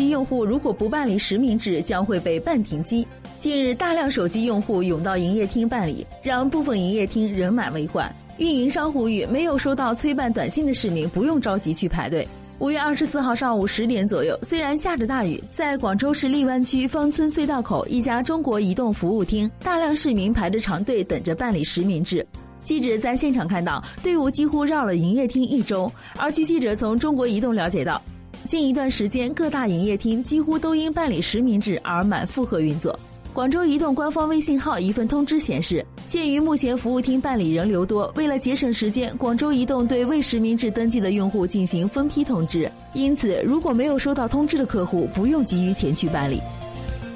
[0.00, 3.06] 机用户如果不办理实名制，将会被办停机。
[3.38, 8.10] 近日，大量手机用户涌到营业厅办理，让部分营业厅人满为患。
[8.38, 12.26] 运营商呼吁，没有收到催办短信的市民不用着急去排队。
[12.60, 22.26] 五月二十四号上午十点左右，虽然下着大雨，在广州市荔湾区芳村隧道口一家中国移动服务厅，大量市民排着长队等着办理实名制。
[22.64, 25.92] 记者在现场看到，队伍几乎绕了营业厅一周。
[26.16, 28.00] 而据记者从中国移动了解到，
[28.46, 32.98] 近一段时间各大营业厅几乎都因办理实名制而满负荷运作。
[33.32, 42.68] 广州移动官方微信号一份通知显示，鉴于目前服务厅办理人流多，为了节省时间，广州移动对未实名制登记的用户进行分批通知。
[42.92, 46.40] 因此，如果没有收到通知的客户，不用急于前去办理。